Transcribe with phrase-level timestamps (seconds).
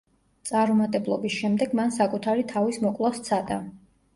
[0.49, 3.61] წარუმატებლობის შემდეგ მან საკუთარი თავის მოკვლა სცადა.